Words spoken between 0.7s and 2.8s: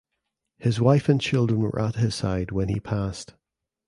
wife and children were at his side when he